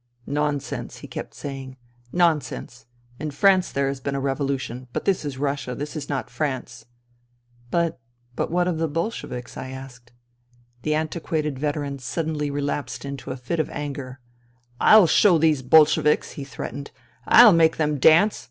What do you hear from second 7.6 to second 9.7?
But— but what of the Bolsheviks?" I